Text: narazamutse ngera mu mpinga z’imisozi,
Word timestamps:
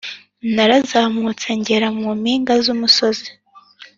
narazamutse 0.55 1.47
ngera 1.59 1.87
mu 1.99 2.09
mpinga 2.21 2.53
z’imisozi, 2.63 3.29